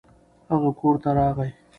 [0.51, 1.51] هغه کور ته راغی.